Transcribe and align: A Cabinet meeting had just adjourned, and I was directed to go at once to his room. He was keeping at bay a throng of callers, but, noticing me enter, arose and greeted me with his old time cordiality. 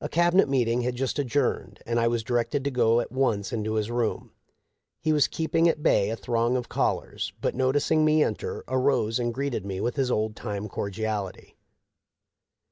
A 0.00 0.08
Cabinet 0.08 0.48
meeting 0.48 0.82
had 0.82 0.94
just 0.94 1.18
adjourned, 1.18 1.82
and 1.84 1.98
I 1.98 2.06
was 2.06 2.22
directed 2.22 2.62
to 2.62 2.70
go 2.70 3.00
at 3.00 3.10
once 3.10 3.48
to 3.50 3.74
his 3.74 3.90
room. 3.90 4.30
He 5.02 5.12
was 5.12 5.26
keeping 5.26 5.68
at 5.68 5.82
bay 5.82 6.10
a 6.10 6.16
throng 6.16 6.56
of 6.56 6.68
callers, 6.68 7.32
but, 7.40 7.56
noticing 7.56 8.04
me 8.04 8.22
enter, 8.22 8.62
arose 8.68 9.18
and 9.18 9.34
greeted 9.34 9.66
me 9.66 9.80
with 9.80 9.96
his 9.96 10.12
old 10.12 10.36
time 10.36 10.68
cordiality. 10.68 11.56